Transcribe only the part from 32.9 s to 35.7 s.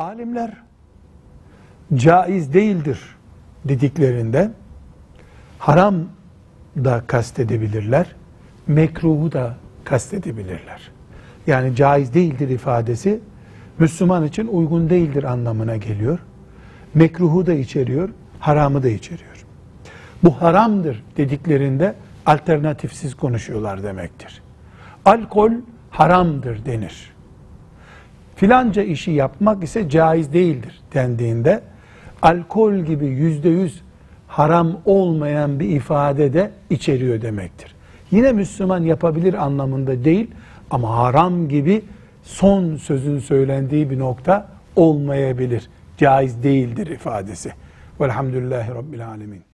yüzde yüz haram olmayan bir